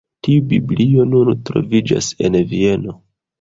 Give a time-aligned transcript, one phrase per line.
[0.27, 2.97] Tiu Biblio nun troviĝas en Vieno.